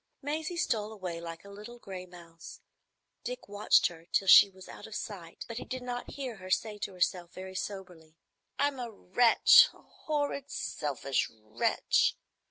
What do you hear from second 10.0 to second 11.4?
horrid, selfish